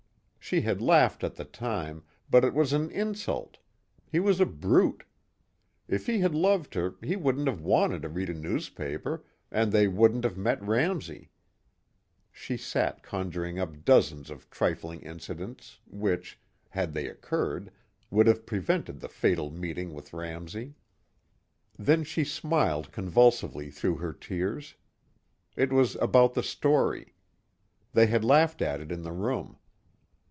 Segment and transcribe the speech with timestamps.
[0.43, 3.57] She had laughed at the time but it was an insult.
[4.11, 5.05] He was a brute.
[5.87, 9.87] If he had loved her he wouldn't have wanted to read a newspaper and they
[9.87, 11.31] wouldn't have met Ramsey.
[12.33, 16.37] She sat conjuring up dozens of trifling incidents which,
[16.71, 17.71] had they occurred,
[18.09, 20.75] would have prevented the fatal meeting with Ramsey.
[21.79, 24.75] Then she smiled convulsively through her tears.
[25.55, 27.13] It was about the story.
[27.93, 29.57] They had laughed at it in the room.